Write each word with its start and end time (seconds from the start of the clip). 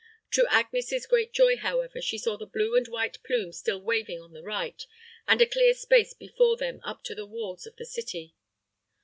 To 0.31 0.47
Agnes's 0.49 1.05
great 1.05 1.31
joy, 1.31 1.57
however, 1.57 2.01
she 2.01 2.17
saw 2.17 2.35
the 2.35 2.47
blue 2.47 2.75
and 2.75 2.87
white 2.87 3.21
plume 3.21 3.51
still 3.53 3.79
waving 3.79 4.19
on 4.19 4.33
the 4.33 4.41
right, 4.41 4.83
and 5.27 5.39
a 5.43 5.45
clear 5.45 5.75
space 5.75 6.15
before 6.15 6.57
them 6.57 6.79
up 6.83 7.03
to 7.03 7.13
the 7.13 7.27
walls 7.27 7.67
of 7.67 7.75
the 7.75 7.85
city. 7.85 8.33